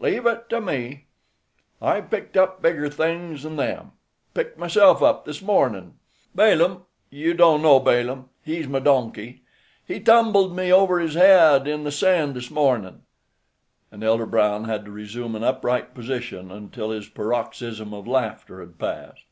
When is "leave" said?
0.00-0.26